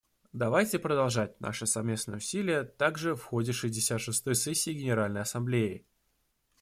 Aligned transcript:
Давайте 0.33 0.79
продолжать 0.79 1.39
наши 1.39 1.67
совместные 1.67 2.17
усилия 2.17 2.63
также 2.63 3.15
в 3.15 3.21
ходе 3.23 3.51
шестьдесят 3.51 4.01
шестой 4.01 4.33
сессии 4.33 4.71
Генеральной 4.73 5.21
Ассамблеи. 5.21 5.85